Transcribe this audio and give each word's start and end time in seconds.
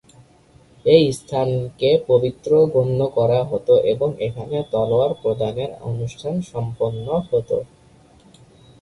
এই 0.85 1.03
স্থানকে 1.19 1.89
পবিত্র 2.07 2.51
গণ্য 2.73 2.99
করা 3.17 3.39
হত 3.43 3.67
এবং 3.93 4.09
এখানে 4.27 4.57
তলোয়ার 4.71 5.11
প্রদানের 5.21 5.71
অনুষ্ঠান 5.89 6.35
সম্পন্ন 6.51 7.05
হত। 7.29 7.49